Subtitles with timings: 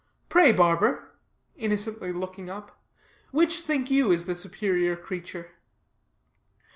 [0.29, 1.11] Pray, barber,"
[1.57, 2.81] innocently looking up,
[3.29, 5.51] "which think you is the superior creature?"